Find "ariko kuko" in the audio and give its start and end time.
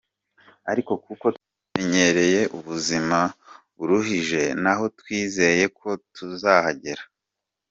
0.71-1.25